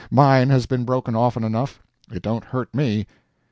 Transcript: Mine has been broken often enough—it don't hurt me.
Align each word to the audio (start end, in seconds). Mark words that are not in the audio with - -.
Mine 0.09 0.49
has 0.49 0.65
been 0.65 0.83
broken 0.83 1.15
often 1.15 1.43
enough—it 1.43 2.23
don't 2.23 2.45
hurt 2.45 2.73
me. 2.73 3.05